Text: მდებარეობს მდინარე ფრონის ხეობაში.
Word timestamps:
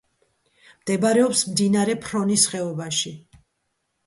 მდებარეობს 0.83 1.43
მდინარე 1.51 1.97
ფრონის 2.07 2.47
ხეობაში. 2.55 3.15